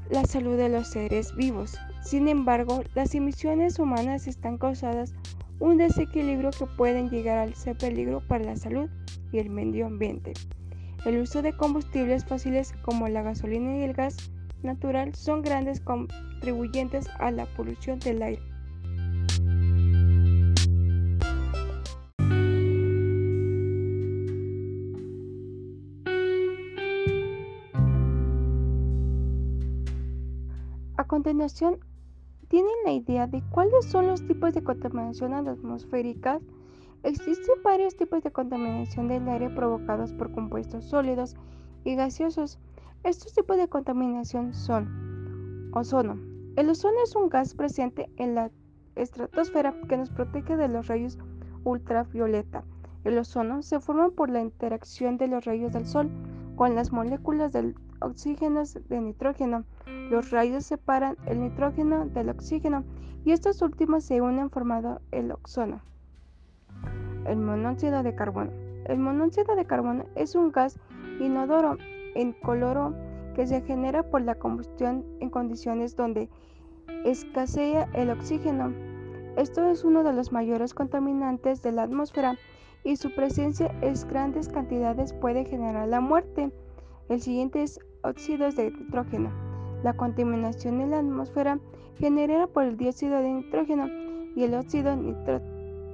la 0.09 0.25
salud 0.25 0.57
de 0.57 0.69
los 0.69 0.87
seres 0.87 1.35
vivos. 1.35 1.77
Sin 2.01 2.27
embargo, 2.27 2.83
las 2.95 3.13
emisiones 3.15 3.79
humanas 3.79 4.27
están 4.27 4.57
causadas 4.57 5.13
un 5.59 5.77
desequilibrio 5.77 6.51
que 6.51 6.65
pueden 6.65 7.09
llegar 7.09 7.37
al 7.39 7.55
ser 7.55 7.77
peligro 7.77 8.21
para 8.27 8.43
la 8.43 8.55
salud 8.55 8.89
y 9.31 9.39
el 9.39 9.49
medio 9.49 9.87
ambiente. 9.87 10.33
El 11.05 11.19
uso 11.19 11.41
de 11.41 11.53
combustibles 11.53 12.25
fósiles 12.25 12.73
como 12.83 13.07
la 13.07 13.21
gasolina 13.21 13.77
y 13.77 13.83
el 13.83 13.93
gas 13.93 14.17
natural 14.63 15.15
son 15.15 15.41
grandes 15.41 15.79
contribuyentes 15.79 17.07
a 17.19 17.31
la 17.31 17.45
polución 17.45 17.99
del 17.99 18.21
aire. 18.21 18.41
¿Tienen 32.49 32.73
la 32.85 32.91
idea 32.91 33.25
de 33.25 33.41
cuáles 33.51 33.85
son 33.85 34.07
los 34.07 34.25
tipos 34.25 34.53
de 34.53 34.63
contaminación 34.63 35.33
atmosférica? 35.33 36.39
Existen 37.03 37.63
varios 37.63 37.95
tipos 37.95 38.21
de 38.23 38.31
contaminación 38.31 39.07
del 39.07 39.27
aire 39.29 39.49
provocados 39.49 40.13
por 40.13 40.31
compuestos 40.33 40.85
sólidos 40.85 41.35
y 41.85 41.95
gaseosos. 41.95 42.59
Estos 43.03 43.33
tipos 43.33 43.55
de 43.55 43.69
contaminación 43.69 44.53
son 44.53 45.71
ozono. 45.73 46.19
El 46.57 46.69
ozono 46.69 46.97
es 47.03 47.15
un 47.15 47.29
gas 47.29 47.53
presente 47.53 48.09
en 48.17 48.35
la 48.35 48.51
estratosfera 48.95 49.73
que 49.87 49.95
nos 49.95 50.09
protege 50.09 50.57
de 50.57 50.67
los 50.67 50.87
rayos 50.87 51.17
ultravioleta. 51.63 52.63
El 53.05 53.17
ozono 53.17 53.61
se 53.61 53.79
forma 53.79 54.09
por 54.09 54.29
la 54.29 54.41
interacción 54.41 55.17
de 55.17 55.27
los 55.27 55.45
rayos 55.45 55.71
del 55.71 55.85
sol 55.85 56.09
con 56.55 56.75
las 56.75 56.91
moléculas 56.91 57.53
del 57.53 57.75
oxígeno 57.99 58.63
de 58.89 59.01
nitrógeno. 59.01 59.63
Los 60.09 60.31
rayos 60.31 60.65
separan 60.65 61.17
el 61.25 61.41
nitrógeno 61.41 62.05
del 62.05 62.29
oxígeno 62.29 62.83
y 63.25 63.31
estos 63.31 63.61
últimos 63.61 64.03
se 64.03 64.21
unen 64.21 64.49
formando 64.49 65.01
el 65.11 65.31
ozono 65.31 65.81
el 67.27 67.37
monóxido 67.37 68.03
de 68.03 68.15
carbono. 68.15 68.51
El 68.85 68.99
monóxido 68.99 69.55
de 69.55 69.65
carbono 69.65 70.05
es 70.15 70.35
un 70.35 70.51
gas 70.51 70.79
inodoro 71.19 71.77
incoloro 72.15 72.95
que 73.35 73.45
se 73.45 73.61
genera 73.61 74.03
por 74.03 74.21
la 74.21 74.35
combustión 74.35 75.05
en 75.19 75.29
condiciones 75.29 75.95
donde 75.95 76.29
escasea 77.05 77.89
el 77.93 78.09
oxígeno. 78.09 78.73
Esto 79.35 79.69
es 79.69 79.83
uno 79.83 80.03
de 80.03 80.13
los 80.13 80.31
mayores 80.31 80.73
contaminantes 80.73 81.61
de 81.61 81.71
la 81.71 81.83
atmósfera 81.83 82.35
y 82.83 82.95
su 82.95 83.13
presencia 83.13 83.71
en 83.81 83.93
grandes 84.09 84.47
cantidades 84.47 85.13
puede 85.13 85.45
generar 85.45 85.87
la 85.87 85.99
muerte. 85.99 86.51
El 87.09 87.21
siguiente 87.21 87.63
es 87.63 87.79
óxidos 88.03 88.55
de 88.55 88.71
nitrógeno. 88.71 89.31
La 89.83 89.95
contaminación 89.95 90.81
en 90.81 90.91
la 90.91 90.99
atmósfera 90.99 91.59
generada 91.95 92.47
por 92.47 92.63
el 92.63 92.77
dióxido 92.77 93.19
de 93.21 93.31
nitrógeno 93.31 93.87
y 94.35 94.43
el 94.43 94.53
óxido 94.53 94.95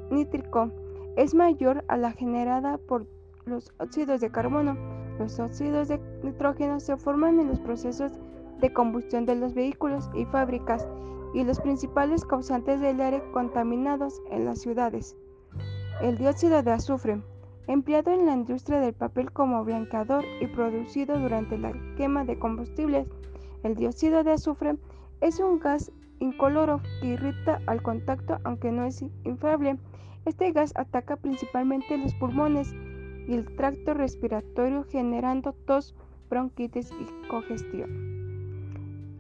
nítrico 0.10 0.72
es 1.16 1.34
mayor 1.36 1.84
a 1.88 1.98
la 1.98 2.12
generada 2.12 2.78
por 2.78 3.06
los 3.46 3.72
óxidos 3.80 4.22
de 4.22 4.32
carbono. 4.32 4.76
Los 5.20 5.40
óxidos 5.40 5.88
de 5.88 6.00
nitrógeno 6.24 6.80
se 6.80 6.98
forman 6.98 7.40
en 7.40 7.48
los 7.48 7.60
procesos 7.60 8.12
de 8.60 8.74
combustión 8.74 9.26
de 9.26 9.36
los 9.36 9.54
vehículos 9.54 10.10
y 10.16 10.26
fábricas 10.26 10.88
y 11.34 11.44
los 11.44 11.60
principales 11.60 12.26
causantes 12.26 12.80
del 12.80 13.02
aire 13.02 13.24
contaminados 13.32 14.22
en 14.32 14.46
las 14.46 14.62
ciudades. 14.62 15.16
El 16.02 16.18
dióxido 16.18 16.64
de 16.64 16.72
azufre, 16.72 17.22
empleado 17.68 18.12
en 18.12 18.26
la 18.26 18.34
industria 18.34 18.80
del 18.80 18.94
papel 18.94 19.32
como 19.32 19.64
blanqueador 19.64 20.26
y 20.42 20.48
producido 20.48 21.20
durante 21.20 21.58
la 21.58 21.74
quema 21.98 22.26
de 22.26 22.38
combustibles. 22.38 23.08
El 23.64 23.76
dióxido 23.76 24.24
de 24.24 24.32
azufre 24.34 24.76
es 25.22 25.40
un 25.40 25.60
gas 25.60 25.92
incoloro 26.20 26.82
que 27.02 27.08
irrita 27.08 27.62
al 27.66 27.82
contacto 27.82 28.40
aunque 28.44 28.72
no 28.72 28.86
es 28.86 29.04
inflable. 29.24 29.78
Este 30.26 30.52
gas 30.52 30.74
ataca 30.76 31.16
principalmente 31.16 31.98
los 31.98 32.14
pulmones 32.16 32.74
y 33.28 33.34
el 33.34 33.56
tracto 33.56 33.94
respiratorio 33.94 34.84
generando 34.84 35.54
tos, 35.66 35.96
bronquitis 36.30 36.92
y 36.92 37.28
congestión. 37.28 38.14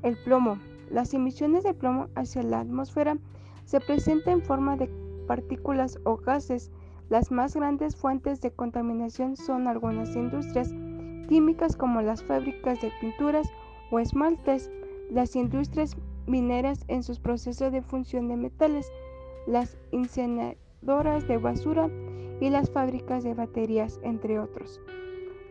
El 0.02 0.18
plomo. 0.24 0.58
Las 0.90 1.14
emisiones 1.14 1.64
de 1.64 1.74
plomo 1.74 2.08
hacia 2.16 2.44
la 2.44 2.60
atmósfera 2.60 3.18
se 3.66 3.80
presentan 3.80 4.34
en 4.34 4.42
forma 4.42 4.76
de 4.76 4.90
partículas 5.28 5.98
o 6.04 6.18
gases. 6.18 6.72
Las 7.10 7.32
más 7.32 7.56
grandes 7.56 7.96
fuentes 7.96 8.42
de 8.42 8.52
contaminación 8.52 9.36
son 9.36 9.68
algunas 9.68 10.16
industrias 10.16 10.74
químicas 11.28 11.76
como 11.76 12.02
las 12.02 12.24
fábricas 12.24 12.82
de 12.82 12.92
pinturas 13.02 13.48
o 13.92 14.00
esmaltes, 14.00 14.72
las 15.10 15.36
industrias 15.36 15.98
mineras 16.28 16.86
en 16.88 17.04
sus 17.04 17.20
procesos 17.20 17.72
de 17.72 17.82
función 17.82 18.28
de 18.28 18.38
metales, 18.38 18.92
las 19.46 19.78
incineradoras 19.92 21.28
de 21.28 21.38
basura 21.38 21.90
y 22.40 22.50
las 22.50 22.70
fábricas 22.72 23.24
de 23.24 23.34
baterías, 23.34 24.00
entre 24.04 24.40
otros. 24.40 24.82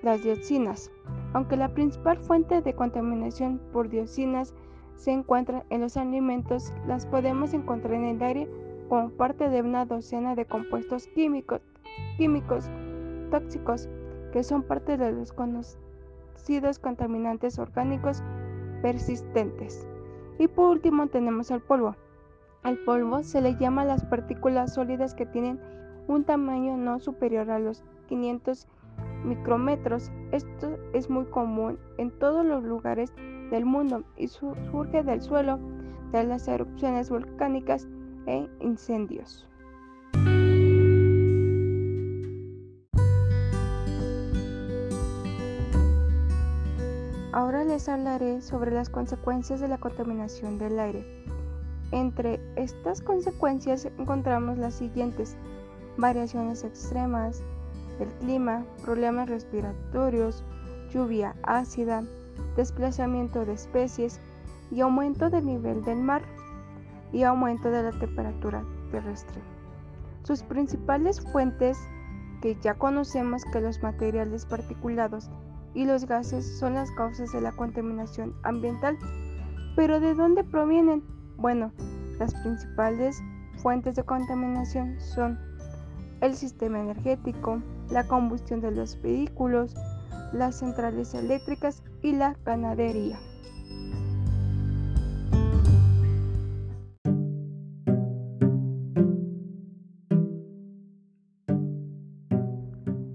Las 0.02 0.22
dioxinas. 0.22 0.90
Aunque 1.32 1.56
la 1.56 1.72
principal 1.72 2.18
fuente 2.18 2.60
de 2.60 2.74
contaminación 2.74 3.60
por 3.72 3.88
dioxinas 3.88 4.54
se 4.96 5.12
encuentra 5.12 5.64
en 5.70 5.80
los 5.80 5.96
alimentos, 5.96 6.72
las 6.86 7.06
podemos 7.06 7.54
encontrar 7.54 7.94
en 7.94 8.04
el 8.04 8.22
aire 8.22 8.48
como 8.92 9.09
parte 9.09 9.48
de 9.48 9.62
una 9.62 9.87
docena 9.87 10.35
de 10.35 10.44
compuestos 10.44 11.07
químicos, 11.14 11.62
químicos 12.18 12.70
tóxicos 13.31 13.88
que 14.35 14.42
son 14.42 14.64
parte 14.64 14.98
de 14.98 15.12
los 15.12 15.33
conocidos 15.33 16.78
contaminantes 16.78 17.59
orgánicos 17.59 18.22
persistentes. 18.83 19.88
Y 20.38 20.46
por 20.46 20.68
último 20.68 21.07
tenemos 21.07 21.50
el 21.50 21.62
polvo. 21.62 21.96
Al 22.64 22.76
polvo 22.81 23.22
se 23.22 23.40
le 23.40 23.57
llama 23.57 23.87
las 23.87 24.05
partículas 24.05 24.74
sólidas 24.74 25.14
que 25.14 25.24
tienen 25.24 25.59
un 26.07 26.24
tamaño 26.24 26.76
no 26.76 27.00
superior 27.00 27.50
a 27.50 27.59
los 27.59 27.83
500 28.09 28.68
micrómetros. 29.24 30.12
Esto 30.33 30.76
es 30.92 31.09
muy 31.09 31.24
común 31.24 31.78
en 31.96 32.11
todos 32.11 32.44
los 32.44 32.62
lugares 32.62 33.11
del 33.50 33.64
mundo 33.64 34.05
y 34.18 34.28
surge 34.28 35.02
del 35.02 35.22
suelo, 35.22 35.59
de 36.12 36.24
las 36.24 36.46
erupciones 36.46 37.09
volcánicas 37.09 37.88
e 38.26 38.48
incendios. 38.61 39.46
Ahora 47.32 47.64
les 47.64 47.88
hablaré 47.88 48.42
sobre 48.42 48.72
las 48.72 48.90
consecuencias 48.90 49.61
de 49.61 49.68
la 49.68 49.78
contaminación 49.78 50.58
del 50.58 50.78
aire. 50.78 51.24
Entre 51.90 52.40
estas 52.56 53.00
consecuencias 53.00 53.88
encontramos 53.98 54.58
las 54.58 54.74
siguientes. 54.74 55.37
Variaciones 55.96 56.62
extremas 56.62 57.42
del 57.98 58.08
clima, 58.20 58.64
problemas 58.85 59.30
respiratorios, 59.30 60.44
lluvia 60.92 61.35
ácida, 61.42 62.04
desplazamiento 62.56 63.46
de 63.46 63.54
especies 63.54 64.20
y 64.70 64.80
aumento 64.80 65.30
del 65.30 65.46
nivel 65.46 65.82
del 65.85 65.98
mar 65.98 66.22
y 67.12 67.22
aumento 67.25 67.70
de 67.70 67.83
la 67.83 67.92
temperatura 67.92 68.64
terrestre. 68.90 69.40
Sus 70.22 70.42
principales 70.42 71.20
fuentes, 71.33 71.79
que 72.40 72.57
ya 72.61 72.75
conocemos 72.75 73.44
que 73.53 73.61
los 73.61 73.83
materiales 73.83 74.46
particulados 74.46 75.31
y 75.75 75.85
los 75.85 76.07
gases 76.07 76.59
son 76.59 76.75
las 76.75 76.90
causas 76.92 77.33
de 77.33 77.40
la 77.40 77.53
contaminación 77.53 78.35
ambiental, 78.42 78.98
pero 79.77 80.01
¿de 80.01 80.14
dónde 80.14 80.44
provienen? 80.44 81.03
Bueno, 81.37 81.72
las 82.18 82.35
principales 82.35 83.22
fuentes 83.57 83.96
de 83.96 84.05
contaminación 84.05 85.01
son 85.01 85.38
el 86.20 86.35
sistema 86.35 86.81
energético, 86.81 87.61
la 87.90 88.07
combustión 88.07 88.61
de 88.61 88.70
los 88.70 89.01
vehículos, 89.03 89.75
las 90.33 90.57
centrales 90.57 91.14
eléctricas 91.14 91.83
y 92.01 92.12
la 92.12 92.37
ganadería. 92.44 93.18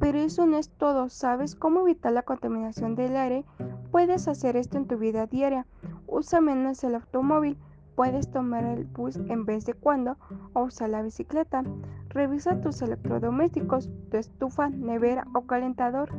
Pero 0.08 0.20
eso 0.20 0.46
no 0.46 0.56
es 0.56 0.70
todo, 0.70 1.10
¿sabes 1.10 1.54
cómo 1.54 1.82
evitar 1.82 2.14
la 2.14 2.22
contaminación 2.22 2.96
del 2.96 3.18
aire? 3.18 3.44
Puedes 3.92 4.30
hacer 4.30 4.56
esto 4.56 4.78
en 4.78 4.88
tu 4.88 4.98
vida 4.98 5.26
diaria. 5.28 5.68
Usa 6.08 6.40
menos 6.40 6.82
el 6.86 6.96
automóvil 6.96 7.58
Puedes 7.98 8.32
tomar 8.32 8.64
el 8.64 8.86
bus 8.86 9.18
en 9.28 9.44
vez 9.44 9.66
de 9.66 9.74
cuando 9.74 10.16
o 10.54 10.64
usar 10.64 10.92
la 10.92 11.02
bicicleta. 11.02 11.66
Revisa 12.08 12.62
tus 12.62 12.82
electrodomésticos, 12.82 13.90
tu 14.10 14.16
estufa, 14.16 14.70
nevera 14.70 15.28
o 15.34 15.42
calentador, 15.42 16.12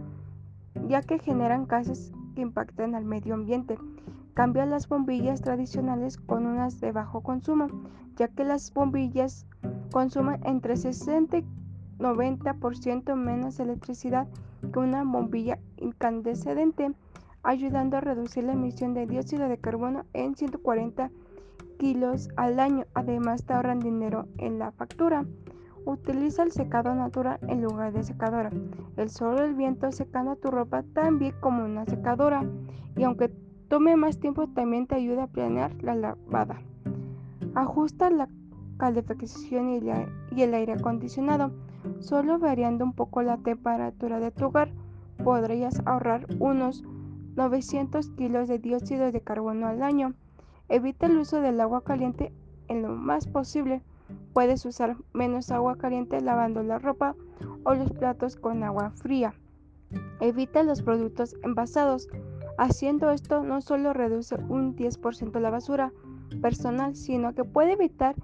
ya 0.86 1.00
que 1.00 1.18
generan 1.18 1.66
gases 1.66 2.12
que 2.34 2.42
impactan 2.42 2.94
al 2.94 3.06
medio 3.06 3.32
ambiente. 3.32 3.78
Cambia 4.34 4.66
las 4.66 4.86
bombillas 4.86 5.40
tradicionales 5.40 6.18
con 6.18 6.44
unas 6.44 6.78
de 6.78 6.92
bajo 6.92 7.22
consumo, 7.22 7.68
ya 8.16 8.28
que 8.28 8.44
las 8.44 8.70
bombillas 8.74 9.46
consumen 9.90 10.40
entre 10.44 10.76
60 10.76 11.38
90% 11.98 13.14
menos 13.16 13.60
electricidad 13.60 14.28
que 14.72 14.78
una 14.78 15.04
bombilla 15.04 15.58
incandescente, 15.76 16.92
ayudando 17.42 17.96
a 17.96 18.00
reducir 18.00 18.44
la 18.44 18.52
emisión 18.52 18.94
de 18.94 19.06
dióxido 19.06 19.48
de 19.48 19.58
carbono 19.58 20.04
en 20.12 20.34
140 20.34 21.10
kilos 21.78 22.28
al 22.36 22.60
año. 22.60 22.84
Además, 22.94 23.44
te 23.44 23.52
ahorran 23.52 23.80
dinero 23.80 24.26
en 24.38 24.58
la 24.58 24.72
factura. 24.72 25.24
Utiliza 25.84 26.42
el 26.42 26.52
secado 26.52 26.94
natural 26.94 27.38
en 27.48 27.62
lugar 27.62 27.92
de 27.92 28.02
secadora. 28.02 28.50
El 28.96 29.08
sol 29.08 29.36
o 29.38 29.44
el 29.44 29.54
viento 29.54 29.90
secando 29.92 30.36
tu 30.36 30.50
ropa 30.50 30.82
también 30.82 31.34
como 31.40 31.64
una 31.64 31.86
secadora. 31.86 32.44
Y 32.96 33.04
aunque 33.04 33.32
tome 33.68 33.96
más 33.96 34.18
tiempo, 34.18 34.48
también 34.48 34.86
te 34.86 34.96
ayuda 34.96 35.24
a 35.24 35.28
planear 35.28 35.72
la 35.82 35.94
lavada. 35.94 36.60
Ajusta 37.54 38.10
la 38.10 38.28
calefacción 38.76 39.70
y 39.70 40.42
el 40.42 40.54
aire 40.54 40.72
acondicionado. 40.74 41.52
Solo 42.00 42.38
variando 42.38 42.84
un 42.84 42.92
poco 42.92 43.22
la 43.22 43.38
temperatura 43.38 44.20
de 44.20 44.30
tu 44.30 44.46
hogar, 44.46 44.70
podrías 45.22 45.80
ahorrar 45.84 46.26
unos 46.38 46.84
900 47.36 48.10
kilos 48.10 48.48
de 48.48 48.58
dióxido 48.58 49.12
de 49.12 49.20
carbono 49.20 49.66
al 49.66 49.82
año. 49.82 50.14
Evita 50.68 51.06
el 51.06 51.18
uso 51.18 51.40
del 51.40 51.60
agua 51.60 51.84
caliente 51.84 52.32
en 52.68 52.82
lo 52.82 52.88
más 52.88 53.26
posible. 53.26 53.82
Puedes 54.32 54.64
usar 54.64 54.96
menos 55.12 55.50
agua 55.50 55.76
caliente 55.76 56.20
lavando 56.20 56.62
la 56.62 56.78
ropa 56.78 57.14
o 57.64 57.74
los 57.74 57.92
platos 57.92 58.36
con 58.36 58.62
agua 58.62 58.90
fría. 58.90 59.34
Evita 60.20 60.62
los 60.62 60.82
productos 60.82 61.36
envasados. 61.42 62.08
Haciendo 62.58 63.10
esto 63.10 63.42
no 63.42 63.60
solo 63.60 63.92
reduce 63.92 64.34
un 64.48 64.76
10% 64.76 65.38
la 65.40 65.50
basura 65.50 65.92
personal, 66.42 66.96
sino 66.96 67.34
que 67.34 67.44
puede 67.44 67.72
evitar 67.72 68.14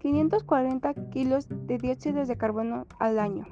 540 0.00 0.94
kilos 1.10 1.46
de 1.50 1.76
dióxido 1.76 2.24
de 2.24 2.36
carbono 2.36 2.86
al 2.98 3.18
año. 3.18 3.46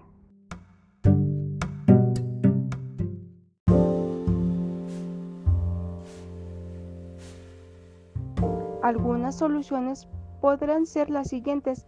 Algunas 8.83 9.37
soluciones 9.37 10.09
podrán 10.41 10.87
ser 10.87 11.11
las 11.11 11.29
siguientes. 11.29 11.85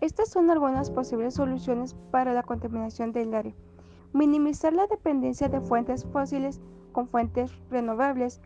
Estas 0.00 0.28
son 0.28 0.48
algunas 0.48 0.92
posibles 0.92 1.34
soluciones 1.34 1.96
para 2.12 2.32
la 2.32 2.44
contaminación 2.44 3.10
del 3.12 3.34
aire. 3.34 3.56
Minimizar 4.12 4.72
la 4.72 4.86
dependencia 4.86 5.48
de 5.48 5.60
fuentes 5.60 6.04
fósiles 6.04 6.60
con 6.92 7.08
fuentes 7.08 7.50
renovables. 7.68 8.40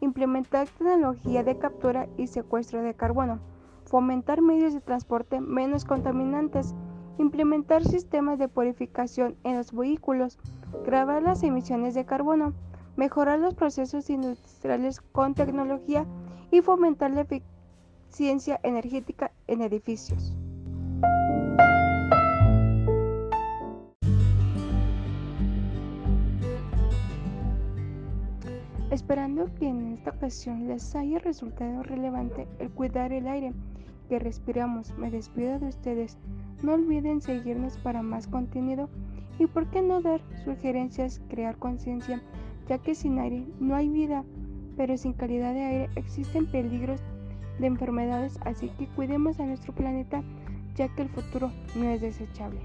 Implementar 0.00 0.68
tecnología 0.68 1.42
de 1.42 1.56
captura 1.56 2.08
y 2.18 2.26
secuestro 2.26 2.82
de 2.82 2.92
carbono 2.92 3.53
fomentar 3.84 4.40
medios 4.40 4.74
de 4.74 4.80
transporte 4.80 5.40
menos 5.40 5.84
contaminantes, 5.84 6.74
implementar 7.18 7.84
sistemas 7.84 8.38
de 8.38 8.48
purificación 8.48 9.36
en 9.44 9.56
los 9.56 9.72
vehículos, 9.72 10.38
grabar 10.84 11.22
las 11.22 11.42
emisiones 11.42 11.94
de 11.94 12.04
carbono, 12.04 12.54
mejorar 12.96 13.38
los 13.38 13.54
procesos 13.54 14.10
industriales 14.10 15.00
con 15.00 15.34
tecnología 15.34 16.06
y 16.50 16.60
fomentar 16.60 17.10
la 17.10 17.26
eficiencia 18.08 18.60
energética 18.62 19.32
en 19.46 19.62
edificios. 19.62 20.36
Esperando 28.94 29.52
que 29.58 29.66
en 29.66 29.94
esta 29.94 30.10
ocasión 30.10 30.68
les 30.68 30.94
haya 30.94 31.18
resultado 31.18 31.82
relevante 31.82 32.46
el 32.60 32.70
cuidar 32.70 33.12
el 33.12 33.26
aire 33.26 33.52
que 34.08 34.20
respiramos. 34.20 34.96
Me 34.96 35.10
despido 35.10 35.58
de 35.58 35.66
ustedes. 35.66 36.16
No 36.62 36.74
olviden 36.74 37.20
seguirnos 37.20 37.76
para 37.78 38.02
más 38.02 38.28
contenido 38.28 38.88
y 39.40 39.48
por 39.48 39.68
qué 39.70 39.82
no 39.82 40.00
dar 40.00 40.20
sugerencias, 40.44 41.20
crear 41.28 41.56
conciencia, 41.56 42.22
ya 42.68 42.78
que 42.78 42.94
sin 42.94 43.18
aire 43.18 43.44
no 43.58 43.74
hay 43.74 43.88
vida, 43.88 44.22
pero 44.76 44.96
sin 44.96 45.12
calidad 45.14 45.54
de 45.54 45.64
aire 45.64 45.90
existen 45.96 46.46
peligros 46.46 47.00
de 47.58 47.66
enfermedades, 47.66 48.38
así 48.44 48.68
que 48.78 48.86
cuidemos 48.86 49.40
a 49.40 49.46
nuestro 49.46 49.74
planeta, 49.74 50.22
ya 50.76 50.86
que 50.94 51.02
el 51.02 51.08
futuro 51.08 51.50
no 51.74 51.90
es 51.90 52.00
desechable. 52.00 52.60